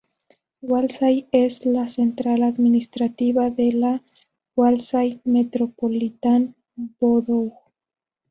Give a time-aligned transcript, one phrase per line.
[0.63, 4.03] Walsall es la central administrativa de la
[4.55, 6.55] Walsall Metropolitan
[6.99, 7.53] Borough.